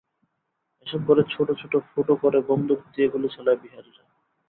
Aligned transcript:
এসব 0.87 0.99
ঘরে 1.07 1.23
ছোট 1.33 1.47
ছোট 1.61 1.73
ফুটো 1.89 2.13
করে 2.15 2.39
বন্দুক 2.49 2.79
দিয়ে 2.93 3.07
গুলি 3.07 3.29
চালায় 3.35 3.59
বিহারিরা। 3.61 4.03